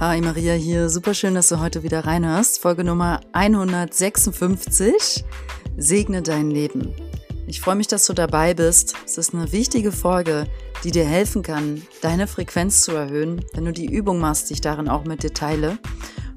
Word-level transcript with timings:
Hi 0.00 0.20
Maria 0.20 0.52
hier, 0.52 0.90
super 0.90 1.12
schön, 1.12 1.34
dass 1.34 1.48
du 1.48 1.58
heute 1.58 1.82
wieder 1.82 2.06
reinhörst. 2.06 2.62
Folge 2.62 2.84
Nummer 2.84 3.18
156. 3.32 5.24
Segne 5.76 6.22
dein 6.22 6.52
Leben. 6.52 6.94
Ich 7.48 7.60
freue 7.60 7.74
mich, 7.74 7.88
dass 7.88 8.06
du 8.06 8.12
dabei 8.12 8.54
bist. 8.54 8.94
Es 9.04 9.18
ist 9.18 9.34
eine 9.34 9.50
wichtige 9.50 9.90
Folge, 9.90 10.46
die 10.84 10.92
dir 10.92 11.04
helfen 11.04 11.42
kann, 11.42 11.82
deine 12.00 12.28
Frequenz 12.28 12.82
zu 12.82 12.92
erhöhen, 12.92 13.44
wenn 13.54 13.64
du 13.64 13.72
die 13.72 13.92
Übung 13.92 14.20
machst, 14.20 14.50
die 14.50 14.54
ich 14.54 14.60
darin 14.60 14.88
auch 14.88 15.02
mit 15.02 15.24
dir 15.24 15.34
teile. 15.34 15.78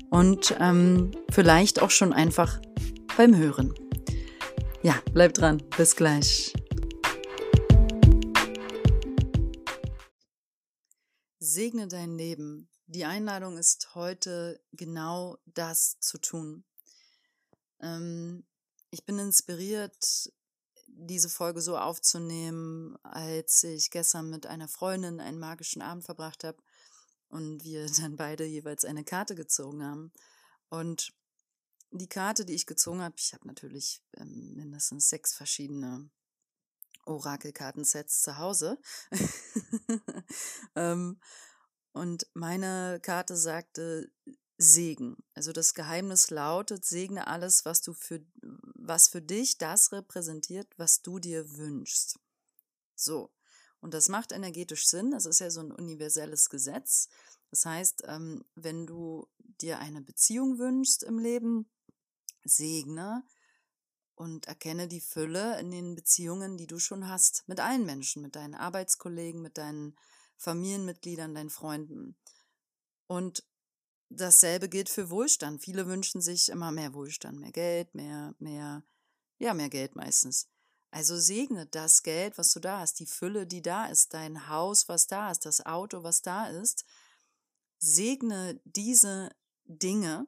Und 0.10 0.56
ähm, 0.60 1.12
vielleicht 1.30 1.84
auch 1.84 1.92
schon 1.92 2.14
einfach 2.14 2.60
beim 3.16 3.38
Hören. 3.38 3.76
Ja, 4.82 4.96
bleib 5.14 5.36
dran. 5.36 5.62
Bis 5.78 5.96
gleich. 5.96 6.52
Segne 11.52 11.88
dein 11.88 12.18
Leben. 12.18 12.70
Die 12.88 13.04
Einladung 13.06 13.58
ist 13.58 13.94
heute 13.94 14.62
genau 14.72 15.38
das 15.46 16.00
zu 16.00 16.18
tun. 16.18 16.64
Ähm, 17.82 18.46
ich 18.90 19.06
bin 19.06 19.20
inspiriert, 19.20 20.32
diese 20.88 21.30
Folge 21.30 21.62
so 21.62 21.78
aufzunehmen, 21.78 22.98
als 23.04 23.64
ich 23.64 23.92
gestern 23.92 24.30
mit 24.30 24.46
einer 24.46 24.68
Freundin 24.68 25.20
einen 25.20 25.40
magischen 25.40 25.82
Abend 25.82 26.06
verbracht 26.06 26.44
habe 26.44 26.58
und 27.28 27.64
wir 27.64 27.86
dann 28.00 28.16
beide 28.16 28.46
jeweils 28.46 28.86
eine 28.86 29.04
Karte 29.04 29.36
gezogen 29.36 29.84
haben. 29.84 30.14
Und 30.70 31.14
die 31.92 32.08
Karte, 32.08 32.46
die 32.46 32.54
ich 32.54 32.66
gezogen 32.66 33.02
habe, 33.02 33.16
ich 33.18 33.34
habe 33.34 33.46
natürlich 33.48 34.02
ähm, 34.16 34.54
mindestens 34.56 35.10
sechs 35.10 35.34
verschiedene 35.34 36.10
Orakelkartensets 37.06 38.22
zu 38.22 38.38
Hause. 38.38 38.80
ähm, 40.76 41.20
und 41.94 42.28
meine 42.34 43.00
Karte 43.02 43.36
sagte 43.36 44.12
Segen. 44.58 45.18
Also 45.34 45.52
das 45.52 45.74
Geheimnis 45.74 46.30
lautet, 46.30 46.86
segne 46.86 47.28
alles, 47.28 47.66
was 47.66 47.82
du 47.82 47.94
für, 47.94 48.24
was 48.42 49.08
für 49.08 49.22
dich 49.22 49.58
das 49.58 49.92
repräsentiert, 49.92 50.68
was 50.78 51.02
du 51.02 51.20
dir 51.20 51.58
wünschst. 51.58 52.20
So. 52.96 53.34
Und 53.80 53.96
das 53.96 54.10
macht 54.10 54.32
energetisch 54.32 54.88
Sinn. 54.88 55.12
Das 55.12 55.26
ist 55.26 55.40
ja 55.40 55.50
so 55.50 55.62
ein 55.62 55.72
universelles 55.72 56.50
Gesetz. 56.50 57.10
Das 57.50 57.66
heißt, 57.66 58.04
ähm, 58.06 58.46
wenn 58.56 58.86
du 58.86 59.28
dir 59.40 59.80
eine 59.80 60.02
Beziehung 60.02 60.60
wünschst 60.60 61.04
im 61.04 61.18
Leben, 61.18 61.70
segne 62.44 63.24
und 64.22 64.46
erkenne 64.46 64.88
die 64.88 65.02
Fülle 65.02 65.60
in 65.60 65.72
den 65.72 65.96
Beziehungen, 65.96 66.56
die 66.56 66.68
du 66.68 66.78
schon 66.78 67.08
hast. 67.08 67.44
Mit 67.48 67.60
allen 67.60 67.88
Menschen, 67.88 68.22
mit 68.22 68.36
deinen 68.36 68.54
Arbeitskollegen, 68.54 69.42
mit 69.42 69.58
deinen 69.58 69.98
Familienmitgliedern, 70.38 71.34
deinen 71.34 71.50
Freunden. 71.50 72.16
Und 73.08 73.44
dasselbe 74.10 74.70
gilt 74.70 74.90
für 74.90 75.10
Wohlstand. 75.10 75.64
Viele 75.64 75.88
wünschen 75.88 76.22
sich 76.22 76.50
immer 76.50 76.72
mehr 76.72 76.94
Wohlstand, 76.94 77.40
mehr 77.40 77.52
Geld, 77.52 77.96
mehr, 77.96 78.36
mehr, 78.38 78.84
ja, 79.40 79.56
mehr 79.56 79.70
Geld 79.70 79.96
meistens. 79.96 80.48
Also 80.92 81.18
segne 81.18 81.66
das 81.66 82.04
Geld, 82.04 82.38
was 82.38 82.54
du 82.54 82.60
da 82.60 82.82
hast, 82.82 83.00
die 83.00 83.08
Fülle, 83.08 83.48
die 83.48 83.64
da 83.64 83.88
ist, 83.88 84.14
dein 84.14 84.50
Haus, 84.50 84.88
was 84.88 85.08
da 85.08 85.32
ist, 85.32 85.48
das 85.48 85.66
Auto, 85.66 86.04
was 86.04 86.22
da 86.22 86.48
ist. 86.48 86.86
Segne 87.80 88.62
diese 88.66 89.32
Dinge, 89.66 90.28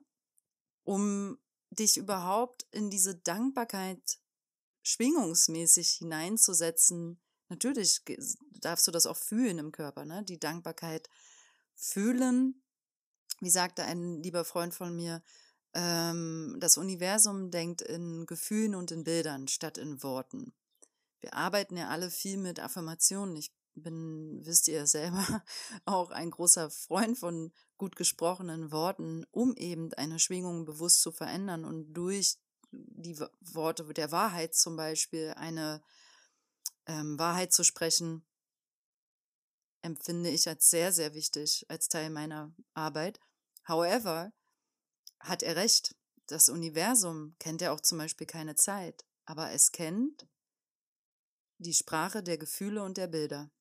um 0.83 1.38
dich 1.75 1.97
überhaupt 1.97 2.66
in 2.71 2.89
diese 2.89 3.16
Dankbarkeit 3.16 4.19
schwingungsmäßig 4.83 5.89
hineinzusetzen, 5.91 7.19
Natürlich 7.53 8.02
darfst 8.61 8.88
du 8.88 8.91
das 8.91 9.05
auch 9.05 9.15
fühlen 9.17 9.59
im 9.59 9.71
Körper, 9.71 10.05
ne? 10.05 10.23
Die 10.23 10.39
Dankbarkeit 10.39 11.07
fühlen. 11.75 12.63
Wie 13.41 13.52
sagte 13.52 13.83
ein 13.83 14.23
lieber 14.23 14.43
Freund 14.43 14.73
von 14.73 14.95
mir, 14.95 15.21
ähm, 15.75 16.58
das 16.59 16.77
Universum 16.77 17.52
denkt 17.52 17.83
in 17.83 18.25
Gefühlen 18.25 18.73
und 18.73 18.92
in 18.92 19.03
Bildern 19.03 19.48
statt 19.48 19.77
in 19.77 20.02
Worten. 20.02 20.53
Wir 21.19 21.36
arbeiten 21.36 21.77
ja 21.77 21.89
alle 21.89 22.09
viel 22.09 22.37
mit 22.37 22.59
Affirmationen. 22.59 23.36
Ich 23.36 23.53
bin, 23.75 24.43
wisst 24.43 24.67
ihr 24.67 24.87
selber, 24.87 25.43
auch 25.86 26.09
ein 26.09 26.31
großer 26.31 26.71
Freund 26.71 27.19
von 27.19 27.52
gut 27.83 27.98
gesprochenen 27.98 28.71
Worten, 28.71 29.26
um 29.32 29.58
eben 29.58 29.94
eine 29.95 30.17
Schwingung 30.17 30.64
bewusst 30.64 31.02
zu 31.02 31.11
verändern 31.11 31.66
und 31.66 31.92
durch 31.92 32.38
die 32.71 33.20
Worte 33.42 33.83
der 33.94 34.10
Wahrheit 34.10 34.55
zum 34.55 34.77
Beispiel 34.77 35.33
eine 35.36 35.83
ähm, 36.86 37.20
Wahrheit 37.20 37.52
zu 37.52 37.66
sprechen, 37.66 38.26
empfinde 39.82 40.30
ich 40.30 40.48
als 40.48 40.70
sehr, 40.70 40.93
sehr 40.93 41.14
wichtig, 41.14 41.66
als 41.67 41.89
Teil 41.89 42.10
meiner 42.10 42.55
Arbeit. 42.73 43.20
However, 43.67 44.32
hat 45.20 45.43
er 45.43 45.58
recht. 45.58 45.93
Das 46.27 46.48
Universum 46.48 47.36
kennt 47.38 47.60
ja 47.60 47.73
auch 47.73 47.82
zum 47.82 47.98
Beispiel 47.98 48.27
keine 48.27 48.55
Zeit, 48.55 49.04
aber 49.26 49.52
es 49.52 49.73
kennt 49.73 50.26
die 51.58 51.73
Sprache 51.73 52.23
der 52.23 52.38
Gefühle 52.38 52.82
und 52.82 52.95
der 52.95 53.08
Bilder. 53.08 53.52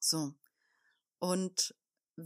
So. 0.00 0.34
Und 1.20 1.72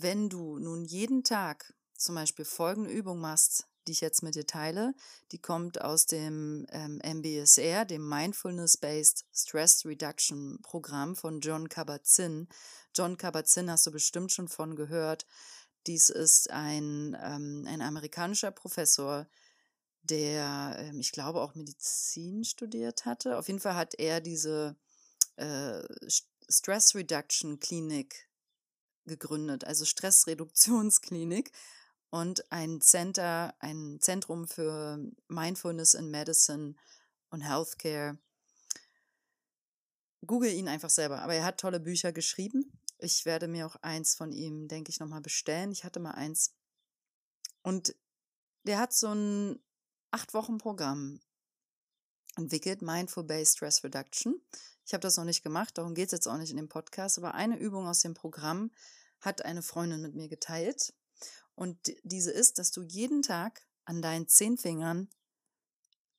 wenn 0.03 0.29
du 0.29 0.59
nun 0.59 0.85
jeden 0.85 1.25
Tag 1.25 1.75
zum 1.97 2.15
Beispiel 2.15 2.45
folgende 2.45 2.91
Übung 2.91 3.21
machst, 3.21 3.67
die 3.87 3.93
ich 3.93 4.01
jetzt 4.01 4.23
mit 4.23 4.35
dir 4.35 4.47
teile, 4.47 4.95
die 5.33 5.39
kommt 5.39 5.81
aus 5.81 6.07
dem 6.07 6.67
ähm, 6.71 7.01
MBSR, 7.05 7.85
dem 7.85 8.09
Mindfulness-Based 8.09 9.25
Stress 9.33 9.85
Reduction 9.85 10.59
Programm 10.63 11.17
von 11.17 11.41
John 11.41 11.69
Kabat-Zinn. 11.69 12.49
John 12.95 13.17
Kabat-Zinn 13.17 13.71
hast 13.71 13.87
du 13.87 13.93
bestimmt 13.93 14.33
schon 14.33 14.49
von 14.49 14.77
gehört. 14.77 15.27
Dies 15.87 16.09
ist 16.09 16.51
ein, 16.51 17.17
ähm, 17.23 17.67
ein 17.69 17.83
amerikanischer 17.83 18.51
Professor, 18.51 19.27
der, 20.03 20.77
ähm, 20.79 21.01
ich 21.01 21.13
glaube, 21.13 21.41
auch 21.43 21.55
Medizin 21.55 22.45
studiert 22.45 23.05
hatte. 23.05 23.39
Auf 23.39 23.49
jeden 23.49 23.61
Fall 23.61 23.77
hat 23.77 23.95
er 23.99 24.21
diese 24.21 24.77
äh, 25.37 25.83
Stress 26.49 26.95
Reduction 26.95 27.61
Klinik 27.61 28.29
gegründet, 29.07 29.65
also 29.65 29.85
Stressreduktionsklinik 29.85 31.51
und 32.11 32.51
ein 32.53 32.81
Center, 32.81 33.55
ein 33.59 33.99
Zentrum 34.01 34.47
für 34.47 34.99
Mindfulness 35.29 35.95
in 35.95 36.11
Medicine 36.11 36.75
und 37.31 37.41
Healthcare. 37.41 38.19
Google 40.27 40.53
ihn 40.53 40.69
einfach 40.69 40.91
selber. 40.91 41.23
Aber 41.23 41.35
er 41.35 41.45
hat 41.45 41.61
tolle 41.61 41.81
Bücher 41.81 42.13
geschrieben. 42.13 42.73
Ich 42.99 43.25
werde 43.25 43.49
mir 43.49 43.67
auch 43.67 43.77
eins 43.83 44.15
von 44.15 44.33
ihm, 44.33 44.69
denke 44.69 44.91
ich, 44.91 45.01
nochmal 45.01 45.21
bestellen. 45.21 45.73
Ich 45.73 45.85
hatte 45.85 46.01
mal 46.01 46.13
eins. 46.13 46.55
Und 47.63 47.95
der 48.63 48.79
hat 48.79 48.93
so 48.93 49.09
ein 49.09 49.59
Acht-Wochen-Programm 50.11 51.21
entwickelt, 52.37 52.83
Mindful 52.83 53.25
Based 53.25 53.57
Stress 53.57 53.85
Reduction. 53.85 54.41
Ich 54.87 54.93
habe 54.93 55.01
das 55.01 55.17
noch 55.17 55.25
nicht 55.25 55.43
gemacht, 55.43 55.79
darum 55.79 55.95
geht 55.95 56.07
es 56.07 56.13
jetzt 56.13 56.27
auch 56.27 56.37
nicht 56.37 56.51
in 56.51 56.57
dem 56.57 56.69
Podcast, 56.69 57.19
aber 57.19 57.35
eine 57.35 57.59
Übung 57.59 57.87
aus 57.87 58.01
dem 58.01 58.15
Programm 58.15 58.71
hat 59.21 59.45
eine 59.45 59.63
Freundin 59.63 60.03
mit 60.03 60.15
mir 60.15 60.29
geteilt. 60.29 60.93
Und 61.55 61.79
diese 62.03 62.31
ist, 62.31 62.59
dass 62.59 62.71
du 62.71 62.83
jeden 62.83 63.23
Tag 63.23 63.63
an 63.85 64.03
deinen 64.03 64.29
zehn 64.29 64.59
Fingern 64.59 65.09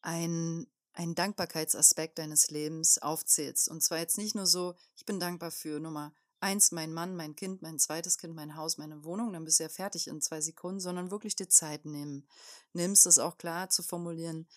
ein, 0.01 0.67
einen 0.93 1.15
Dankbarkeitsaspekt 1.15 2.17
deines 2.17 2.49
Lebens 2.49 2.97
aufzählst. 2.99 3.69
Und 3.69 3.81
zwar 3.83 3.99
jetzt 3.99 4.17
nicht 4.17 4.35
nur 4.35 4.47
so, 4.47 4.75
ich 4.95 5.05
bin 5.05 5.19
dankbar 5.19 5.51
für 5.51 5.79
Nummer 5.79 6.13
eins, 6.39 6.71
mein 6.71 6.93
Mann, 6.93 7.15
mein 7.15 7.35
Kind, 7.35 7.61
mein 7.61 7.79
zweites 7.79 8.17
Kind, 8.17 8.35
mein 8.35 8.55
Haus, 8.55 8.77
meine 8.77 9.03
Wohnung, 9.03 9.33
dann 9.33 9.45
bist 9.45 9.59
du 9.59 9.63
ja 9.63 9.69
fertig 9.69 10.07
in 10.07 10.21
zwei 10.21 10.41
Sekunden, 10.41 10.79
sondern 10.79 11.11
wirklich 11.11 11.35
dir 11.35 11.49
Zeit 11.49 11.85
nehmen. 11.85 12.27
Nimmst 12.73 13.07
es 13.07 13.19
auch 13.19 13.37
klar 13.37 13.69
zu 13.69 13.81
formulieren, 13.81 14.47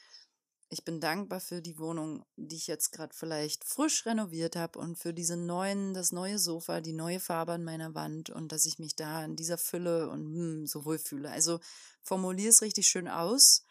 ich 0.70 0.84
bin 0.84 1.00
dankbar 1.00 1.40
für 1.40 1.62
die 1.62 1.78
Wohnung, 1.78 2.24
die 2.36 2.56
ich 2.56 2.66
jetzt 2.66 2.92
gerade 2.92 3.14
vielleicht 3.14 3.64
frisch 3.64 4.04
renoviert 4.04 4.54
habe 4.54 4.78
und 4.78 4.98
für 4.98 5.14
diese 5.14 5.36
neuen, 5.36 5.94
das 5.94 6.12
neue 6.12 6.38
Sofa, 6.38 6.80
die 6.80 6.92
neue 6.92 7.20
Farbe 7.20 7.53
an 7.53 7.65
meiner 7.65 7.94
Wand 7.94 8.28
und 8.28 8.53
dass 8.53 8.66
ich 8.66 8.78
mich 8.78 8.94
da 8.94 9.24
in 9.24 9.34
dieser 9.34 9.56
Fülle 9.56 10.10
und 10.10 10.26
hm, 10.26 10.66
so 10.66 10.84
wohlfühle. 10.84 11.30
Also 11.30 11.60
formuliere 12.03 12.50
es 12.50 12.60
richtig 12.60 12.86
schön 12.86 13.09
aus. 13.09 13.65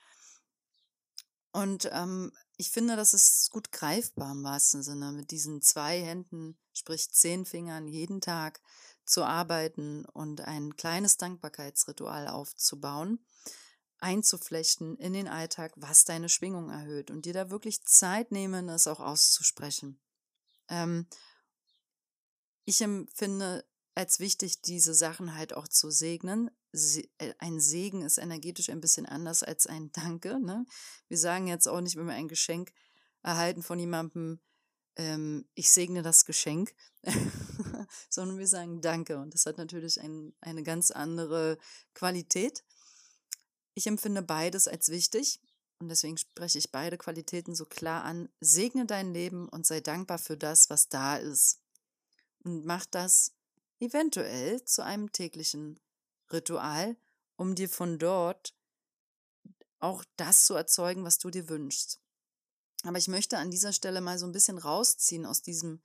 Und 1.51 1.89
ähm, 1.91 2.31
ich 2.57 2.71
finde, 2.71 2.95
das 2.95 3.13
ist 3.13 3.51
gut 3.51 3.71
greifbar 3.71 4.31
im 4.31 4.43
wahrsten 4.43 4.81
Sinne, 4.81 5.11
mit 5.11 5.29
diesen 5.29 5.61
zwei 5.61 6.01
Händen, 6.01 6.57
sprich 6.73 7.11
zehn 7.11 7.45
Fingern 7.45 7.88
jeden 7.88 8.21
Tag 8.21 8.59
zu 9.05 9.23
arbeiten 9.23 10.05
und 10.05 10.41
ein 10.41 10.75
kleines 10.75 11.17
Dankbarkeitsritual 11.17 12.27
aufzubauen 12.27 13.19
einzuflechten 13.99 14.97
in 14.97 15.13
den 15.13 15.27
Alltag, 15.27 15.73
was 15.75 16.05
deine 16.05 16.29
Schwingung 16.29 16.69
erhöht 16.69 17.11
und 17.11 17.25
dir 17.25 17.33
da 17.33 17.49
wirklich 17.49 17.83
Zeit 17.83 18.31
nehmen, 18.31 18.69
es 18.69 18.88
auch 18.88 18.99
auszusprechen. 18.99 19.99
Ähm, 20.69 21.07
ich 22.65 22.81
empfinde 22.81 23.65
als 23.95 24.19
wichtig, 24.19 24.61
diese 24.61 24.94
Sachen 24.94 25.35
halt 25.35 25.53
auch 25.53 25.67
zu 25.67 25.89
segnen. 25.89 26.51
Äh, 26.73 27.33
ein 27.39 27.59
Segen 27.59 28.03
ist 28.03 28.19
energetisch 28.19 28.69
ein 28.69 28.81
bisschen 28.81 29.05
anders 29.05 29.41
als 29.41 29.65
ein 29.65 29.91
Danke. 29.94 30.39
Ne? 30.39 30.65
Wir 31.07 31.17
sagen 31.17 31.47
jetzt 31.47 31.67
auch 31.67 31.81
nicht, 31.81 31.95
wenn 31.95 32.05
wir 32.05 32.13
ein 32.13 32.27
Geschenk 32.27 32.73
erhalten 33.23 33.63
von 33.63 33.79
jemandem, 33.79 34.39
ähm, 34.97 35.47
ich 35.55 35.71
segne 35.71 36.03
das 36.03 36.25
Geschenk, 36.25 36.75
sondern 38.09 38.38
wir 38.38 38.47
sagen 38.47 38.81
Danke. 38.81 39.17
Und 39.17 39.33
das 39.33 39.45
hat 39.45 39.57
natürlich 39.57 40.00
ein, 40.00 40.35
eine 40.41 40.61
ganz 40.61 40.91
andere 40.91 41.57
Qualität. 41.93 42.63
Ich 43.77 43.85
empfinde 43.85 44.24
beides 44.24 44.68
als 44.68 44.89
wichtig 44.89 45.39
und 45.77 45.89
deswegen 45.89 46.18
spreche 46.18 46.57
ich 46.57 46.71
beide 46.71 46.97
Qualitäten 46.97 47.53
so 47.53 47.63
klar 47.63 48.03
an. 48.06 48.27
Segne 48.39 48.88
dein 48.88 49.13
Leben 49.13 49.47
und 49.50 49.68
sei 49.68 49.81
dankbar 49.81 50.18
für 50.18 50.35
das, 50.35 50.71
was 50.71 50.89
da 50.89 51.18
ist. 51.18 51.59
Und 52.44 52.65
mach 52.65 52.88
das 52.88 53.33
eventuell 53.79 54.65
zu 54.65 54.83
einem 54.83 55.12
täglichen 55.12 55.79
Ritual, 56.31 56.97
um 57.35 57.53
dir 57.53 57.69
von 57.69 58.00
dort 58.00 58.56
auch 59.77 60.03
das 60.15 60.45
zu 60.45 60.56
erzeugen, 60.56 61.03
was 61.03 61.19
du 61.19 61.29
dir 61.29 61.47
wünschst. 61.47 62.01
Aber 62.81 62.97
ich 62.97 63.07
möchte 63.07 63.38
an 63.38 63.51
dieser 63.51 63.74
Stelle 63.74 64.01
mal 64.01 64.18
so 64.18 64.25
ein 64.25 64.31
bisschen 64.31 64.57
rausziehen 64.57 65.24
aus 65.24 65.44
diesem, 65.44 65.83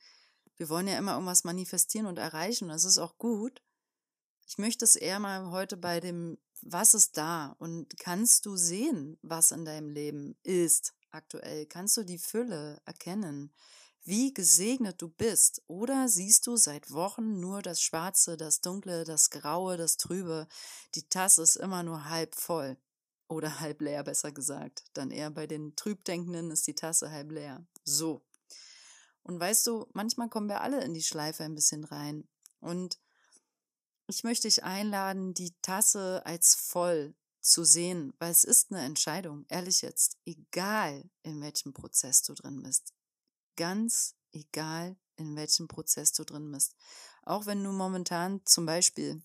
wir 0.57 0.71
wollen 0.71 0.89
ja 0.89 0.97
immer 0.97 1.13
irgendwas 1.13 1.45
manifestieren 1.45 2.07
und 2.07 2.19
erreichen, 2.19 2.69
das 2.69 2.85
ist 2.85 2.97
auch 2.97 3.19
gut. 3.19 3.61
Ich 4.47 4.57
möchte 4.57 4.87
es 4.87 4.97
eher 4.97 5.19
mal 5.19 5.51
heute 5.51 5.77
bei 5.77 6.01
dem, 6.01 6.39
was 6.63 6.95
ist 6.95 7.17
da 7.17 7.55
und 7.59 7.99
kannst 7.99 8.47
du 8.47 8.57
sehen, 8.57 9.19
was 9.23 9.51
in 9.51 9.65
deinem 9.65 9.91
Leben 9.91 10.37
ist 10.43 10.95
aktuell? 11.11 11.67
Kannst 11.67 11.97
du 11.97 12.05
die 12.05 12.19
Fülle 12.19 12.81
erkennen? 12.85 13.53
Wie 14.05 14.35
gesegnet 14.35 15.01
du 15.01 15.09
bist? 15.09 15.63
Oder 15.69 16.09
siehst 16.09 16.47
du 16.47 16.57
seit 16.57 16.91
Wochen 16.91 17.39
nur 17.39 17.63
das 17.63 17.81
Schwarze, 17.81 18.37
das 18.37 18.61
Dunkle, 18.61 19.05
das 19.05 19.31
Graue, 19.31 19.77
das 19.77 19.97
Trübe? 19.97 20.49
Die 20.97 21.09
Tasse 21.09 21.43
ist 21.43 21.57
immer 21.57 21.85
nur 21.85 22.09
halb 22.09 22.35
voll. 22.35 22.77
Oder 23.29 23.61
halb 23.61 23.81
leer, 23.81 24.03
besser 24.03 24.33
gesagt. 24.33 24.85
Dann 24.93 25.11
eher 25.11 25.31
bei 25.31 25.47
den 25.47 25.77
Trübdenkenden 25.77 26.51
ist 26.51 26.67
die 26.67 26.75
Tasse 26.75 27.11
halb 27.11 27.31
leer. 27.31 27.65
So. 27.85 28.25
Und 29.23 29.39
weißt 29.39 29.67
du, 29.69 29.87
manchmal 29.93 30.29
kommen 30.29 30.49
wir 30.49 30.63
alle 30.63 30.83
in 30.83 30.95
die 30.95 31.03
Schleife 31.03 31.45
ein 31.45 31.55
bisschen 31.55 31.85
rein. 31.85 32.29
Und 32.59 32.99
ich 34.07 34.25
möchte 34.25 34.49
dich 34.49 34.65
einladen, 34.65 35.35
die 35.35 35.55
Tasse 35.63 36.23
als 36.25 36.55
voll 36.55 37.15
zu 37.41 37.65
sehen, 37.65 38.15
weil 38.19 38.31
es 38.31 38.45
ist 38.45 38.71
eine 38.71 38.83
Entscheidung, 38.85 39.45
ehrlich 39.49 39.83
jetzt, 39.83 40.17
egal 40.25 41.11
in 41.23 41.41
welchem 41.41 41.73
Prozess 41.73 42.23
du 42.23 42.35
drin 42.35 42.63
bist. 42.63 42.95
Ganz 43.57 44.15
egal, 44.33 44.97
in 45.17 45.37
welchem 45.37 45.69
Prozess 45.69 46.13
du 46.13 46.25
drin 46.25 46.51
bist. 46.53 46.75
Auch 47.25 47.47
wenn 47.47 47.63
du 47.63 47.73
momentan 47.73 48.41
zum 48.45 48.67
Beispiel 48.67 49.23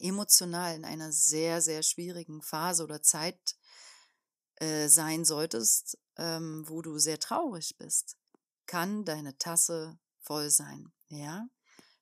emotional 0.00 0.74
in 0.74 0.84
einer 0.84 1.12
sehr, 1.12 1.62
sehr 1.62 1.82
schwierigen 1.82 2.42
Phase 2.42 2.82
oder 2.82 3.02
Zeit 3.02 3.56
äh, 4.56 4.88
sein 4.88 5.24
solltest, 5.24 5.98
ähm, 6.16 6.68
wo 6.68 6.82
du 6.82 6.98
sehr 6.98 7.20
traurig 7.20 7.76
bist, 7.76 8.16
kann 8.66 9.04
deine 9.04 9.36
Tasse 9.38 9.98
voll 10.18 10.50
sein. 10.50 10.92
Ja, 11.08 11.46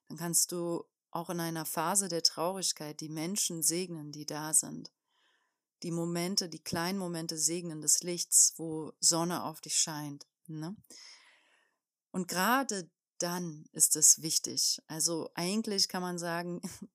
dann 0.07 0.17
kannst 0.17 0.51
du 0.51 0.85
auch 1.15 1.29
in 1.29 1.39
einer 1.39 1.65
Phase 1.65 2.07
der 2.07 2.23
Traurigkeit 2.23 2.99
die 2.99 3.09
Menschen 3.09 3.63
segnen, 3.63 4.11
die 4.11 4.25
da 4.25 4.53
sind. 4.53 4.91
Die 5.83 5.91
Momente, 5.91 6.49
die 6.49 6.63
kleinen 6.63 6.97
Momente 6.97 7.37
segnen 7.37 7.81
des 7.81 8.03
Lichts, 8.03 8.53
wo 8.57 8.93
Sonne 8.99 9.43
auf 9.43 9.61
dich 9.61 9.75
scheint. 9.75 10.25
Ne? 10.47 10.75
Und 12.11 12.27
gerade 12.27 12.89
dann 13.17 13.65
ist 13.71 13.95
es 13.95 14.21
wichtig. 14.21 14.81
Also 14.87 15.29
eigentlich 15.35 15.87
kann 15.87 16.01
man 16.01 16.17
sagen, 16.17 16.61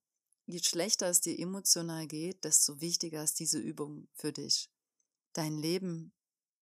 je 0.47 0.61
schlechter 0.61 1.09
es 1.09 1.21
dir 1.21 1.39
emotional 1.39 2.07
geht, 2.07 2.45
desto 2.45 2.81
wichtiger 2.81 3.23
ist 3.23 3.39
diese 3.41 3.59
Übung 3.59 4.09
für 4.15 4.33
dich. 4.33 4.71
Dein 5.33 5.57
Leben 5.57 6.13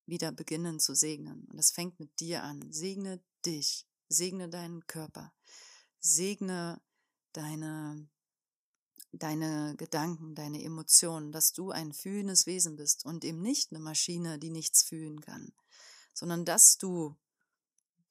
wieder 0.07 0.33
beginnen 0.33 0.81
zu 0.81 0.95
segnen. 0.95 1.45
Und 1.47 1.57
das 1.57 1.71
fängt 1.71 2.01
mit 2.01 2.19
dir 2.21 2.43
an. 2.43 2.73
Segne 2.73 3.21
dich. 3.45 3.87
Segne 4.09 4.49
deinen 4.49 4.87
Körper. 4.87 5.33
Segne 6.01 6.81
deine, 7.37 8.09
deine 9.13 9.75
Gedanken, 9.77 10.35
deine 10.35 10.63
Emotionen, 10.63 11.33
dass 11.33 11.53
du 11.53 11.71
ein 11.71 11.93
fühlendes 11.93 12.47
Wesen 12.47 12.77
bist 12.77 13.05
und 13.05 13.25
eben 13.25 13.43
nicht 13.43 13.71
eine 13.71 13.81
Maschine, 13.81 14.39
die 14.39 14.51
nichts 14.51 14.83
fühlen 14.83 15.21
kann, 15.21 15.53
sondern 16.15 16.45
dass 16.45 16.79
du 16.79 17.17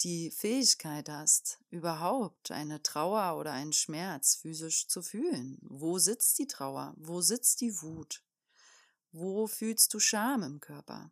die 0.02 0.30
Fähigkeit 0.30 1.10
hast, 1.10 1.60
überhaupt 1.70 2.52
eine 2.52 2.84
Trauer 2.84 3.40
oder 3.40 3.54
einen 3.54 3.74
Schmerz 3.74 4.36
physisch 4.36 4.88
zu 4.88 5.02
fühlen. 5.02 5.58
Wo 5.62 5.98
sitzt 6.00 6.38
die 6.38 6.48
Trauer? 6.48 6.94
Wo 6.98 7.22
sitzt 7.22 7.62
die 7.62 7.82
Wut? 7.82 8.22
Wo 9.12 9.48
fühlst 9.48 9.94
du 9.94 10.00
Scham 10.00 10.44
im 10.44 10.60
Körper? 10.60 11.12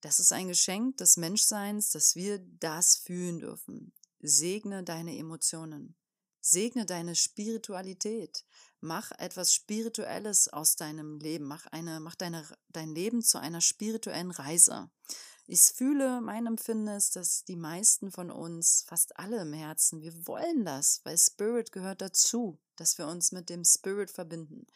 Das 0.00 0.18
ist 0.20 0.32
ein 0.32 0.48
Geschenk 0.48 0.96
des 0.98 1.16
Menschseins, 1.16 1.90
dass 1.90 2.16
wir 2.16 2.38
das 2.38 2.96
fühlen 2.96 3.40
dürfen. 3.40 3.92
Segne 4.20 4.82
deine 4.84 5.16
Emotionen. 5.16 5.96
Segne 6.44 6.84
deine 6.84 7.14
Spiritualität. 7.14 8.44
Mach 8.80 9.12
etwas 9.12 9.54
Spirituelles 9.54 10.48
aus 10.48 10.74
deinem 10.74 11.20
Leben. 11.20 11.44
Mach, 11.44 11.66
eine, 11.68 12.00
mach 12.00 12.16
deine, 12.16 12.44
dein 12.68 12.94
Leben 12.94 13.22
zu 13.22 13.38
einer 13.38 13.60
spirituellen 13.60 14.32
Reise. 14.32 14.90
Ich 15.46 15.60
fühle, 15.60 16.20
mein 16.20 16.46
Empfinden 16.46 16.88
ist, 16.88 17.14
dass 17.14 17.44
die 17.44 17.56
meisten 17.56 18.10
von 18.10 18.30
uns, 18.30 18.84
fast 18.86 19.16
alle 19.18 19.40
im 19.42 19.52
Herzen, 19.52 20.00
wir 20.00 20.26
wollen 20.26 20.64
das, 20.64 21.00
weil 21.04 21.16
Spirit 21.16 21.70
gehört 21.70 22.00
dazu, 22.00 22.58
dass 22.76 22.98
wir 22.98 23.06
uns 23.06 23.30
mit 23.30 23.48
dem 23.48 23.64
Spirit 23.64 24.10
verbinden. 24.10 24.66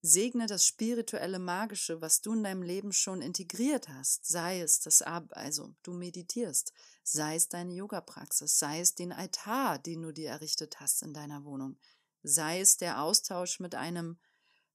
Segne 0.00 0.46
das 0.46 0.64
spirituelle 0.64 1.40
Magische, 1.40 2.00
was 2.00 2.20
du 2.20 2.32
in 2.32 2.44
deinem 2.44 2.62
Leben 2.62 2.92
schon 2.92 3.20
integriert 3.20 3.88
hast, 3.88 4.26
sei 4.26 4.60
es 4.60 4.78
das 4.78 5.02
Ab, 5.02 5.24
also 5.30 5.74
du 5.82 5.92
meditierst, 5.92 6.72
sei 7.02 7.34
es 7.34 7.48
deine 7.48 7.74
Yoga-Praxis, 7.74 8.58
sei 8.58 8.80
es 8.80 8.94
den 8.94 9.12
Altar, 9.12 9.78
den 9.78 10.02
du 10.02 10.12
dir 10.12 10.30
errichtet 10.30 10.78
hast 10.78 11.02
in 11.02 11.14
deiner 11.14 11.44
Wohnung, 11.44 11.78
sei 12.22 12.60
es 12.60 12.76
der 12.76 13.02
Austausch 13.02 13.58
mit 13.58 13.74
einem 13.74 14.18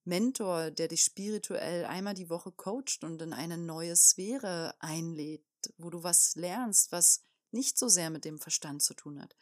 Mentor, 0.03 0.71
der 0.71 0.89
dich 0.89 1.03
spirituell 1.03 1.85
einmal 1.85 2.13
die 2.13 2.29
Woche 2.29 2.51
coacht 2.51 3.03
und 3.03 3.21
in 3.21 3.31
eine 3.31 3.57
neue 3.57 3.95
Sphäre 3.95 4.75
einlädt, 4.79 5.45
wo 5.77 5.89
du 5.89 6.03
was 6.03 6.35
lernst, 6.35 6.91
was 6.91 7.23
nicht 7.51 7.77
so 7.77 7.87
sehr 7.87 8.09
mit 8.09 8.25
dem 8.25 8.39
Verstand 8.39 8.81
zu 8.81 8.93
tun 8.93 9.21
hat. 9.21 9.35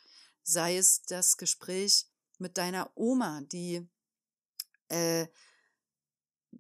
Sei 0.43 0.77
es 0.77 1.01
das 1.03 1.37
Gespräch 1.37 2.05
mit 2.37 2.57
deiner 2.57 2.91
Oma, 2.95 3.41
die 3.41 3.87
äh, 4.89 5.27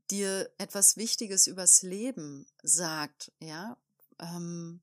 dir 0.09 0.49
etwas 0.57 0.97
Wichtiges 0.97 1.47
übers 1.47 1.81
Leben 1.81 2.45
sagt, 2.63 3.31
ja, 3.39 3.77
ähm, 4.19 4.81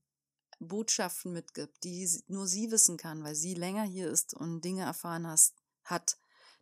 Botschaften 0.61 1.33
mitgibt, 1.33 1.85
die 1.85 2.09
nur 2.27 2.47
sie 2.47 2.71
wissen 2.71 2.97
kann, 2.97 3.23
weil 3.23 3.35
sie 3.35 3.55
länger 3.55 3.85
hier 3.85 4.11
ist 4.11 4.35
und 4.35 4.63
Dinge 4.63 4.83
erfahren 4.83 5.27
hast, 5.27 5.55
hat, 5.85 6.19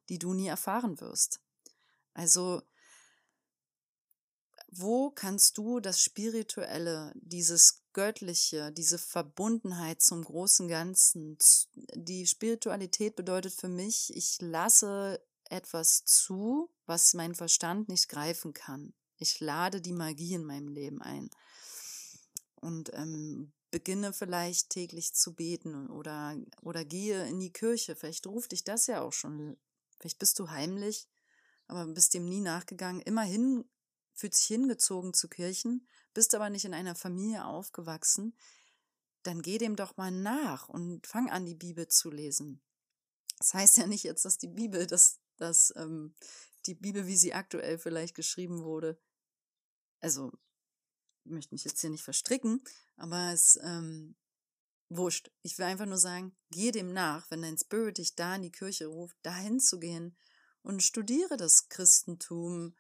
die 0.09 0.19
du 0.19 0.35
nie 0.35 0.49
erfahren 0.49 1.01
wirst. 1.01 1.41
Also, 2.15 2.63
wo 4.69 5.11
kannst 5.11 5.59
du 5.59 5.81
das 5.81 6.03
Spirituelle, 6.03 7.13
dieses 7.15 7.83
Göttliche, 7.93 8.73
diese 8.73 8.99
Verbundenheit 8.99 10.03
zum 10.03 10.23
großen 10.23 10.69
Ganzen, 10.69 11.39
die 11.95 12.27
Spiritualität 12.27 13.17
bedeutet 13.17 13.55
für 13.55 13.69
mich, 13.69 14.15
ich 14.15 14.39
lasse 14.41 15.21
etwas 15.51 16.05
zu, 16.05 16.71
was 16.87 17.15
mein 17.15 17.35
Verstand 17.35 17.89
nicht 17.89 18.09
greifen 18.09 18.53
kann. 18.53 18.95
Ich 19.19 19.41
lade 19.41 19.81
die 19.81 19.93
Magie 19.93 20.35
in 20.35 20.45
meinem 20.45 20.69
Leben 20.69 21.01
ein 21.03 21.31
und 22.57 22.91
ähm, 22.95 23.53
beginne 23.71 24.13
vielleicht 24.13 24.71
täglich 24.71 25.15
zu 25.15 25.35
beten 25.35 25.89
oder, 25.91 26.37
oder 26.63 26.85
gehe 26.85 27.27
in 27.27 27.41
die 27.41 27.53
Kirche. 27.53 27.97
Vielleicht 27.97 28.27
ruft 28.27 28.53
dich 28.53 28.65
das 28.65 28.87
ja 28.87 29.01
auch 29.01 29.13
schon. 29.13 29.57
Vielleicht 29.99 30.19
bist 30.19 30.39
du 30.39 30.51
heimlich, 30.51 31.09
aber 31.67 31.87
bist 31.87 32.15
dem 32.15 32.27
nie 32.27 32.41
nachgegangen. 32.41 33.01
Immerhin 33.01 33.65
fühlt 34.15 34.35
sich 34.35 34.47
hingezogen 34.47 35.15
zu 35.15 35.29
Kirchen, 35.29 35.87
bist 36.15 36.35
aber 36.35 36.51
nicht 36.51 36.65
in 36.65 36.75
einer 36.75 36.95
Familie 36.95 37.45
aufgewachsen. 37.45 38.37
Dann 39.23 39.43
geh 39.43 39.59
dem 39.59 39.77
doch 39.77 39.97
mal 39.97 40.11
nach 40.11 40.69
und 40.69 41.07
fang 41.07 41.31
an, 41.31 41.45
die 41.47 41.55
Bibel 41.55 41.89
zu 41.89 42.11
lesen. 42.11 42.63
Das 43.39 43.55
heißt 43.55 43.77
ja 43.77 43.87
nicht 43.87 44.05
jetzt, 44.05 44.25
dass 44.25 44.39
die 44.39 44.49
Bibel 44.49 44.87
das 44.87 45.21
dass 45.37 45.73
ähm, 45.77 46.15
die 46.67 46.75
Bibel, 46.75 47.07
wie 47.07 47.17
sie 47.17 47.35
aktuell 47.35 47.79
vielleicht 47.79 48.15
geschrieben 48.15 48.63
wurde, 48.63 48.99
also 50.01 50.33
ich 51.25 51.33
möchte 51.33 51.55
mich 51.55 51.65
jetzt 51.65 51.81
hier 51.81 51.91
nicht 51.91 52.05
verstricken, 52.05 52.63
aber 52.97 53.33
es 53.33 53.59
ähm, 53.63 54.17
wurscht. 54.89 55.31
Ich 55.43 55.59
will 55.59 55.67
einfach 55.67 55.87
nur 55.87 55.99
sagen, 55.99 56.37
geh 56.51 56.71
dem 56.71 56.93
nach, 56.93 57.31
wenn 57.31 57.43
dein 57.43 57.59
Spirit 57.59 57.99
dich 57.99 58.15
da 58.15 58.37
in 58.37 58.43
die 58.43 58.53
Kirche 58.53 58.87
ruft, 58.87 59.17
dahin 59.23 59.59
zu 59.59 59.79
gehen 59.79 60.17
und 60.63 60.83
studiere 60.83 61.37
das 61.37 61.69
Christentum, 61.69 62.77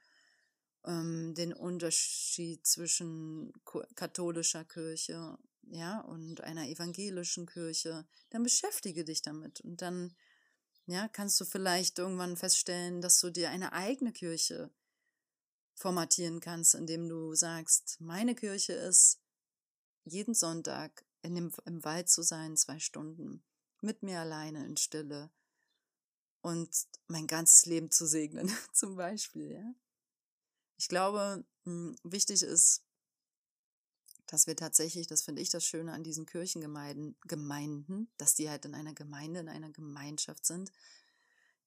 ähm, 0.84 1.34
den 1.34 1.52
Unterschied 1.52 2.66
zwischen 2.66 3.52
katholischer 3.96 4.64
Kirche 4.64 5.38
ja, 5.68 6.00
und 6.00 6.42
einer 6.42 6.68
evangelischen 6.68 7.46
Kirche, 7.46 8.06
dann 8.30 8.42
beschäftige 8.42 9.04
dich 9.04 9.22
damit 9.22 9.60
und 9.60 9.82
dann 9.82 10.14
ja, 10.86 11.08
kannst 11.08 11.40
du 11.40 11.44
vielleicht 11.44 11.98
irgendwann 11.98 12.36
feststellen, 12.36 13.00
dass 13.00 13.20
du 13.20 13.30
dir 13.30 13.50
eine 13.50 13.72
eigene 13.72 14.12
Kirche 14.12 14.70
formatieren 15.74 16.40
kannst, 16.40 16.74
indem 16.74 17.08
du 17.08 17.34
sagst, 17.34 18.00
meine 18.00 18.34
Kirche 18.34 18.72
ist 18.72 19.20
jeden 20.04 20.34
Sonntag 20.34 21.04
in 21.22 21.34
dem, 21.34 21.52
im 21.64 21.84
Wald 21.84 22.08
zu 22.08 22.22
sein, 22.22 22.56
zwei 22.56 22.78
Stunden, 22.78 23.44
mit 23.80 24.02
mir 24.02 24.20
alleine 24.20 24.64
in 24.64 24.76
Stille 24.76 25.30
und 26.40 26.70
mein 27.08 27.26
ganzes 27.26 27.66
Leben 27.66 27.90
zu 27.90 28.06
segnen, 28.06 28.48
zum 28.72 28.96
Beispiel, 28.96 29.52
ja. 29.52 29.74
Ich 30.78 30.88
glaube, 30.88 31.44
hm, 31.64 31.96
wichtig 32.04 32.42
ist, 32.42 32.85
dass 34.26 34.46
wir 34.46 34.56
tatsächlich, 34.56 35.06
das 35.06 35.22
finde 35.22 35.42
ich 35.42 35.50
das 35.50 35.64
Schöne 35.64 35.92
an 35.92 36.02
diesen 36.02 36.26
Kirchengemeinden, 36.26 37.16
Gemeinden, 37.26 38.08
dass 38.18 38.34
die 38.34 38.50
halt 38.50 38.64
in 38.64 38.74
einer 38.74 38.92
Gemeinde, 38.94 39.40
in 39.40 39.48
einer 39.48 39.70
Gemeinschaft 39.70 40.44
sind. 40.44 40.72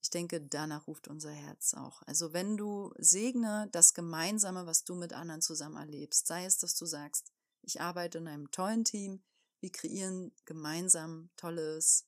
Ich 0.02 0.10
denke, 0.10 0.42
danach 0.42 0.88
ruft 0.88 1.08
unser 1.08 1.32
Herz 1.32 1.74
auch. 1.74 2.02
Also 2.04 2.34
wenn 2.34 2.58
du 2.58 2.94
segne 2.98 3.68
das 3.72 3.94
Gemeinsame, 3.94 4.66
was 4.66 4.84
du 4.84 4.96
mit 4.96 5.14
anderen 5.14 5.42
zusammen 5.42 5.78
erlebst, 5.78 6.28
sei 6.28 6.46
es, 6.46 6.58
dass 6.58 6.76
du 6.76 6.86
sagst, 6.86 7.32
ich 7.62 7.82
arbeite 7.82 8.18
in 8.18 8.28
einem 8.28 8.52
tollen 8.52 8.86
Team, 8.86 9.22
wir 9.60 9.72
kreieren 9.72 10.32
gemeinsam 10.46 11.30
tolles, 11.36 12.06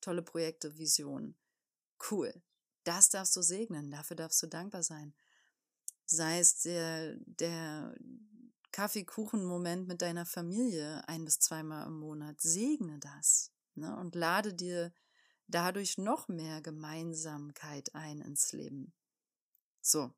tolle 0.00 0.22
Projekte, 0.22 0.78
Visionen. 0.78 1.36
Cool. 2.10 2.34
Das 2.84 3.10
darfst 3.10 3.36
du 3.36 3.42
segnen, 3.42 3.90
dafür 3.90 4.16
darfst 4.16 4.42
du 4.42 4.46
dankbar 4.46 4.82
sein. 4.82 5.14
Sei 6.06 6.40
es 6.40 6.62
der, 6.62 7.16
der 7.18 7.94
Kaffeekuchen-Moment 8.72 9.88
mit 9.88 10.02
deiner 10.02 10.26
Familie 10.26 11.06
ein 11.08 11.24
bis 11.24 11.40
zweimal 11.40 11.86
im 11.86 11.98
Monat. 11.98 12.40
Segne 12.40 12.98
das 12.98 13.52
ne? 13.74 13.96
und 13.96 14.14
lade 14.14 14.54
dir 14.54 14.92
dadurch 15.46 15.98
noch 15.98 16.28
mehr 16.28 16.60
Gemeinsamkeit 16.60 17.94
ein 17.94 18.20
ins 18.20 18.52
Leben. 18.52 18.92
So. 19.80 20.12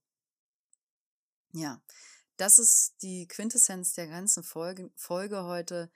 Ja, 1.53 1.81
das 2.37 2.59
ist 2.59 3.03
die 3.03 3.27
Quintessenz 3.29 3.95
der 3.95 4.07
ganzen 4.07 4.43
Folge, 4.43 4.91
Folge 4.97 5.45
heute. 5.45 5.91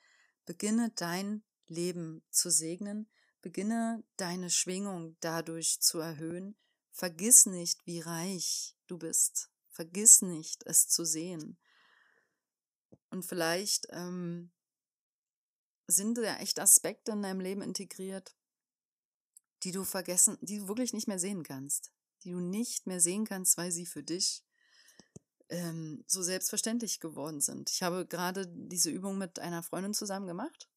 Beginne 0.47 0.91
dein 0.95 1.43
Leben 1.67 2.23
zu 2.31 2.51
segnen, 2.51 3.09
beginne 3.41 4.05
deine 4.17 4.51
Schwingung 4.51 5.17
dadurch 5.21 5.81
zu 5.81 6.01
erhöhen. 6.01 6.57
Vergiss 6.93 7.47
nicht, 7.47 7.87
wie 7.87 8.01
reich 8.01 8.77
du 8.87 8.99
bist. 8.99 9.51
Vergiss 9.71 10.23
nicht, 10.23 10.65
es 10.67 10.87
zu 10.89 11.05
sehen. 11.05 11.59
Und 13.15 13.25
vielleicht 13.25 13.87
ähm, 13.91 14.51
sind 15.87 16.19
da 16.19 16.37
echt 16.39 16.59
Aspekte 16.59 17.13
in 17.13 17.23
deinem 17.23 17.39
Leben 17.39 17.63
integriert, 17.63 18.35
die 19.63 19.71
du 19.71 19.85
vergessen, 19.85 20.37
die 20.41 20.59
du 20.59 20.67
wirklich 20.67 20.93
nicht 20.93 21.07
mehr 21.07 21.21
sehen 21.21 21.45
kannst, 21.45 21.93
die 22.25 22.33
du 22.33 22.41
nicht 22.41 22.89
mehr 22.89 23.01
sehen 23.01 23.25
kannst, 23.25 23.57
weil 23.57 23.71
sie 23.71 23.87
für 23.87 24.03
dich 24.03 24.43
ähm, 25.49 26.03
so 26.09 26.25
selbstverständlich 26.25 26.99
geworden 26.99 27.41
sind. 27.41 27.71
Ich 27.71 27.85
habe 27.85 28.05
gerade 28.05 28.49
diese 28.49 28.91
Übung 28.91 29.17
mit 29.17 29.39
einer 29.39 29.63
Freundin 29.63 29.95
zusammen 29.95 30.27
gemacht. 30.27 30.69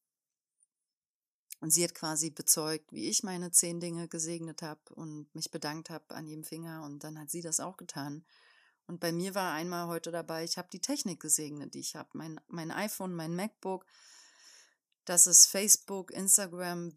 Und 1.59 1.71
sie 1.71 1.83
hat 1.83 1.95
quasi 1.95 2.29
bezeugt, 2.29 2.93
wie 2.93 3.09
ich 3.09 3.23
meine 3.23 3.49
zehn 3.49 3.79
Dinge 3.79 4.07
gesegnet 4.07 4.61
habe 4.61 4.93
und 4.93 5.33
mich 5.33 5.49
bedankt 5.49 5.89
habe 5.89 6.13
an 6.13 6.27
jedem 6.27 6.43
Finger. 6.43 6.83
Und 6.83 7.03
dann 7.03 7.17
hat 7.17 7.31
sie 7.31 7.41
das 7.41 7.59
auch 7.59 7.77
getan. 7.77 8.23
Und 8.87 9.01
bei 9.01 9.11
mir 9.11 9.35
war 9.35 9.53
einmal 9.53 9.87
heute 9.87 10.11
dabei, 10.11 10.43
ich 10.43 10.57
habe 10.57 10.69
die 10.71 10.81
Technik 10.81 11.19
gesegnet, 11.19 11.73
die 11.73 11.81
ich 11.81 11.95
habe. 11.95 12.09
Mein, 12.13 12.39
mein 12.47 12.71
iPhone, 12.71 13.13
mein 13.13 13.35
MacBook, 13.35 13.85
dass 15.03 15.27
es 15.27 15.45
Facebook, 15.45 16.11
Instagram, 16.11 16.93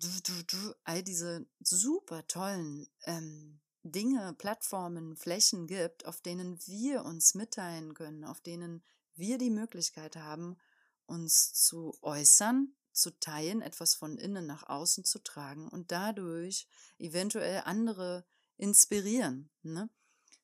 all 0.85 1.03
diese 1.03 1.47
super 1.61 2.27
tollen 2.27 2.89
ähm, 3.05 3.61
Dinge, 3.83 4.35
Plattformen, 4.39 5.17
Flächen 5.17 5.67
gibt, 5.67 6.07
auf 6.07 6.21
denen 6.21 6.59
wir 6.67 7.05
uns 7.05 7.35
mitteilen 7.35 7.95
können, 7.95 8.25
auf 8.25 8.41
denen 8.41 8.85
wir 9.15 9.39
die 9.39 9.51
Möglichkeit 9.51 10.17
haben, 10.17 10.59
uns 11.07 11.53
zu 11.55 11.97
äußern, 12.03 12.75
zu 12.93 13.19
teilen, 13.19 13.63
etwas 13.63 13.95
von 13.95 14.19
innen 14.19 14.47
nach 14.47 14.69
außen 14.69 15.05
zu 15.05 15.21
tragen 15.21 15.69
und 15.69 15.91
dadurch 15.91 16.69
eventuell 16.99 17.63
andere 17.65 18.25
inspirieren. 18.57 19.51
Ne? 19.63 19.89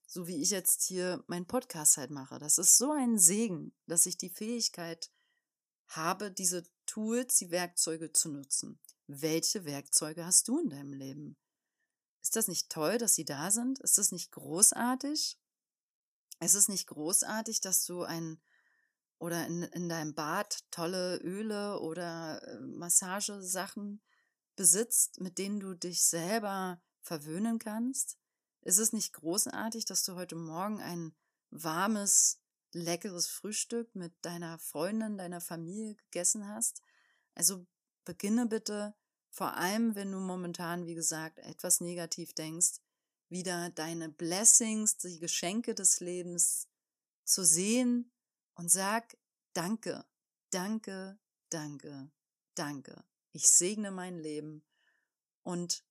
So 0.07 0.29
wie 0.29 0.41
ich 0.41 0.51
jetzt 0.51 0.85
hier 0.85 1.23
meinen 1.27 1.47
Podcast 1.47 1.97
halt 1.97 2.11
mache. 2.11 2.39
Das 2.39 2.59
ist 2.59 2.79
so 2.79 2.93
ein 2.93 3.19
Segen, 3.19 3.75
dass 3.87 4.07
ich 4.07 4.17
die 4.17 4.31
Fähigkeit 4.31 5.11
habe, 5.89 6.31
diese 6.31 6.65
Tools, 6.87 7.37
die 7.37 7.51
Werkzeuge 7.51 8.13
zu 8.13 8.31
nutzen. 8.31 8.81
Welche 9.09 9.65
Werkzeuge 9.65 10.25
hast 10.25 10.49
du 10.49 10.59
in 10.59 10.71
deinem 10.71 10.93
Leben? 10.93 11.37
Ist 12.23 12.37
das 12.37 12.49
nicht 12.49 12.71
toll, 12.71 12.99
dass 12.99 13.15
sie 13.15 13.25
da 13.25 13.51
sind? 13.51 13.79
Ist 13.81 13.99
das 13.99 14.13
nicht 14.13 14.33
großartig? 14.33 15.39
Ist 16.41 16.55
es 16.55 16.69
nicht 16.69 16.87
großartig, 16.87 17.61
dass 17.61 17.85
du 17.85 18.03
ein 18.03 18.41
oder 19.19 19.47
in, 19.47 19.63
in 19.63 19.89
deinem 19.89 20.15
Bad 20.15 20.59
tolle 20.71 21.17
Öle 21.19 21.81
oder 21.81 22.43
äh, 22.43 22.61
Massagesachen 22.61 24.03
besitzt, 24.57 25.21
mit 25.21 25.39
denen 25.39 25.61
du 25.61 25.75
dich 25.75 26.05
selber 26.05 26.83
verwöhnen 27.01 27.59
kannst? 27.59 28.19
Ist 28.67 28.79
es 28.79 28.93
nicht 28.93 29.13
großartig, 29.13 29.85
dass 29.85 30.03
du 30.03 30.17
heute 30.17 30.35
Morgen 30.35 30.81
ein 30.81 31.15
warmes, 31.51 32.41
leckeres 32.73 33.29
Frühstück 33.29 33.95
mit 33.95 34.13
deiner 34.23 34.59
Freundin, 34.59 35.17
deiner 35.17 35.41
Familie 35.41 35.95
gegessen 35.95 36.49
hast? 36.49 36.83
Also 37.37 37.65
beginne 38.05 38.47
bitte 38.47 38.97
vor 39.31 39.55
allem, 39.55 39.95
wenn 39.95 40.11
du 40.11 40.19
momentan, 40.19 40.85
wie 40.87 40.97
gesagt, 40.97 41.39
etwas 41.39 41.81
negativ 41.81 42.33
denkst, 42.33 42.81
wieder 43.29 43.71
deine 43.71 44.09
Blessings, 44.09 44.97
die 44.97 45.21
Geschenke 45.21 45.77
des 45.77 46.01
Lebens 46.01 46.67
zu 47.23 47.45
sehen 47.45 48.11
und 48.55 48.69
sag 48.69 49.17
Danke, 49.53 50.05
danke, 50.51 51.21
danke, 51.51 52.11
danke. 52.57 53.05
Ich 53.31 53.47
segne 53.47 53.93
mein 53.93 54.19
Leben 54.19 54.65
und 55.45 55.85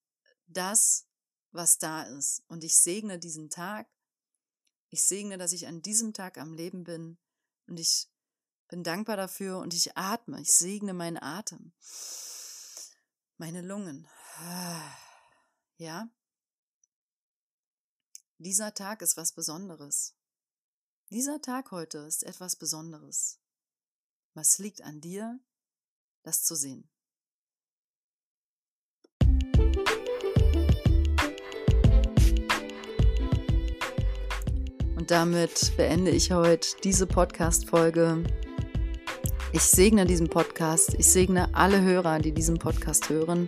das, 0.46 1.08
was 1.56 1.78
da 1.78 2.04
ist. 2.04 2.44
Und 2.48 2.64
ich 2.64 2.78
segne 2.78 3.18
diesen 3.20 3.50
Tag. 3.50 3.88
Ich 4.90 5.04
segne, 5.04 5.38
dass 5.38 5.52
ich 5.52 5.68
an 5.68 5.82
diesem 5.82 6.14
Tag 6.14 6.38
am 6.38 6.54
Leben 6.54 6.84
bin. 6.84 7.18
Und 7.68 7.80
ich 7.80 8.08
bin 8.68 8.84
dankbar 8.84 9.18
dafür 9.18 9.60
und 9.60 9.74
ich 9.74 9.98
atme. 9.98 10.42
Ich 10.42 10.52
segne 10.54 10.94
meinen 10.94 11.22
Atem 11.22 11.74
meine 13.38 13.62
Lungen. 13.62 14.08
Ja? 15.78 16.10
Dieser 18.38 18.74
Tag 18.74 19.02
ist 19.02 19.18
was 19.18 19.34
Besonderes. 19.34 20.16
Dieser 21.10 21.42
Tag 21.42 21.72
heute 21.72 21.98
ist 21.98 22.24
etwas 22.24 22.56
Besonderes. 22.56 23.42
Was 24.36 24.58
liegt 24.58 24.82
an 24.84 25.02
dir, 25.02 25.38
das 26.24 26.46
zu 26.46 26.56
sehen? 26.56 26.90
Und 35.06 35.12
damit 35.12 35.74
beende 35.78 36.10
ich 36.10 36.32
heute 36.32 36.68
diese 36.84 37.06
Podcast-Folge 37.06 38.24
ich 39.52 39.62
segne 39.62 40.04
diesen 40.04 40.30
Podcast. 40.30 40.96
Ich 40.98 41.06
segne 41.06 41.48
alle 41.54 41.80
Hörer, 41.80 42.18
die 42.18 42.32
diesen 42.32 42.58
Podcast 42.58 43.08
hören. 43.10 43.48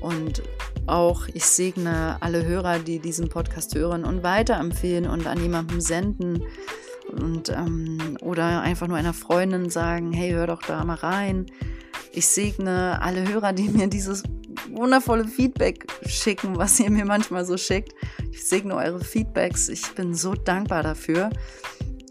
Und 0.00 0.42
auch 0.88 1.28
ich 1.34 1.44
segne 1.44 2.16
alle 2.18 2.44
Hörer, 2.44 2.80
die 2.80 2.98
diesen 2.98 3.28
Podcast 3.28 3.76
hören 3.76 4.04
und 4.04 4.24
weiterempfehlen 4.24 5.06
und 5.06 5.28
an 5.28 5.40
jemandem 5.40 5.80
senden. 5.80 6.42
Und, 7.12 7.50
ähm, 7.50 8.18
oder 8.20 8.62
einfach 8.62 8.88
nur 8.88 8.96
einer 8.96 9.14
Freundin 9.14 9.70
sagen, 9.70 10.12
hey, 10.12 10.32
hör 10.32 10.48
doch 10.48 10.62
da 10.62 10.84
mal 10.84 10.96
rein. 10.96 11.46
Ich 12.10 12.26
segne 12.26 13.00
alle 13.00 13.28
Hörer, 13.28 13.52
die 13.52 13.68
mir 13.68 13.86
dieses 13.86 14.24
wundervolle 14.74 15.26
Feedback 15.26 15.86
schicken, 16.06 16.56
was 16.56 16.80
ihr 16.80 16.90
mir 16.90 17.04
manchmal 17.04 17.44
so 17.44 17.56
schickt. 17.56 17.94
Ich 18.30 18.44
segne 18.44 18.74
eure 18.74 19.00
Feedbacks. 19.00 19.68
Ich 19.68 19.82
bin 19.94 20.14
so 20.14 20.34
dankbar 20.34 20.82
dafür. 20.82 21.30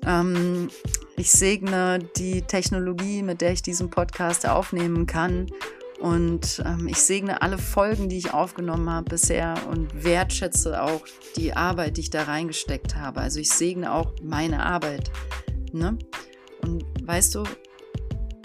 Ähm, 0.06 0.70
ich 1.18 1.32
segne 1.32 2.00
die 2.18 2.42
Technologie, 2.42 3.22
mit 3.24 3.42
der 3.42 3.54
ich 3.54 3.62
diesen 3.62 3.90
Podcast 3.90 4.48
aufnehmen 4.48 5.06
kann. 5.06 5.48
Und 6.00 6.64
ähm, 6.66 6.88
ich 6.88 6.98
segne 6.98 7.44
alle 7.44 7.60
Folgen, 7.60 8.10
die 8.10 8.18
ich 8.18 8.34
aufgenommen 8.34 8.90
habe 8.90 9.12
bisher 9.12 9.54
und 9.70 10.04
wertschätze 10.04 10.82
auch 10.82 11.04
die 11.36 11.54
Arbeit, 11.54 11.98
die 11.98 12.02
ich 12.02 12.10
da 12.10 12.24
reingesteckt 12.24 12.96
habe. 12.96 13.22
Also 13.22 13.40
ich 13.40 13.52
segne 13.52 13.94
auch 13.94 14.14
meine 14.24 14.66
Arbeit. 14.66 15.12
Ne? 15.72 16.00
Und 16.64 16.86
weißt 17.04 17.36
du, 17.36 17.44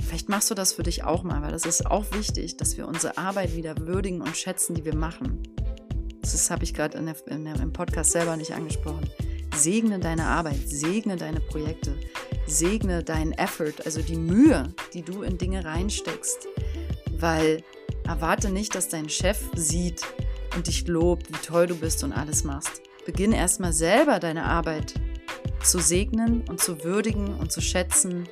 vielleicht 0.06 0.28
machst 0.28 0.50
du 0.50 0.54
das 0.54 0.72
für 0.72 0.82
dich 0.82 1.04
auch 1.04 1.22
mal, 1.22 1.42
weil 1.42 1.52
das 1.52 1.66
ist 1.66 1.86
auch 1.86 2.04
wichtig, 2.12 2.56
dass 2.56 2.76
wir 2.76 2.88
unsere 2.88 3.18
Arbeit 3.18 3.54
wieder 3.54 3.76
würdigen 3.78 4.22
und 4.22 4.36
schätzen, 4.36 4.75
die 4.75 4.84
wir 4.84 4.96
machen. 4.96 5.42
Das 6.20 6.50
habe 6.50 6.64
ich 6.64 6.75
gerade 6.75 6.98
im 6.98 7.72
Podcast 7.72 8.12
selber 8.12 8.36
nicht 8.36 8.52
angesprochen. 8.52 9.08
Segne 9.54 9.98
deine 9.98 10.25
Arbeit, 10.25 10.60
segne 10.66 11.16
deine 11.16 11.40
Projekte, 11.40 11.94
segne 12.46 13.02
deinen 13.02 13.32
Effort, 13.32 13.84
also 13.84 14.02
die 14.02 14.16
Mühe, 14.16 14.75
die 14.92 15.02
du 15.02 15.22
in 15.22 15.38
Dinge 15.38 15.64
reinsteckst. 15.64 16.46
Weil 17.18 17.62
erwarte 18.06 18.50
nicht, 18.50 18.75
dass 18.75 18.88
dein 18.88 19.08
Chef 19.08 19.38
sieht 19.54 20.02
und 20.54 20.66
dich 20.66 20.86
lobt, 20.86 21.28
wie 21.30 21.46
toll 21.46 21.66
du 21.66 21.76
bist 21.76 22.04
und 22.04 22.12
alles 22.12 22.44
machst. 22.44 22.82
Beginne 23.04 23.36
erstmal 23.36 23.72
selber 23.72 24.18
deine 24.18 24.44
Arbeit 24.44 24.94
zu 25.62 25.78
segnen 25.78 26.42
und 26.48 26.60
zu 26.60 26.84
würdigen 26.84 27.34
und 27.36 27.52
zu 27.52 27.60
schätzen. 27.60 28.28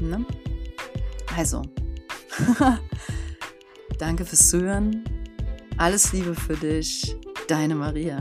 Ja, 0.00 0.18
ne? 0.18 0.26
Also, 1.36 1.62
Danke 3.98 4.24
fürs 4.24 4.48
Zuhören. 4.48 5.04
Alles 5.76 6.12
Liebe 6.12 6.34
für 6.34 6.56
dich, 6.56 7.16
deine 7.48 7.74
Maria. 7.74 8.20